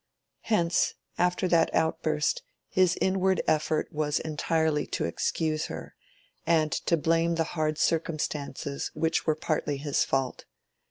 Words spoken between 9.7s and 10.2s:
his